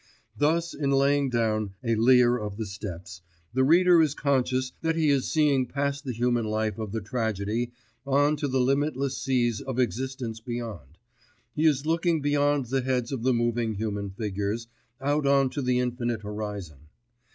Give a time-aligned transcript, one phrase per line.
[0.35, 3.21] Thus in laying down A Lear of the Steppes
[3.53, 7.71] the reader is conscious that he is seeing past the human life of the tragedy
[8.03, 10.97] on to the limitless seas of existence beyond,
[11.53, 14.65] he is looking beyond the heads of the moving human figures
[14.99, 16.87] out on to the infinite horizon.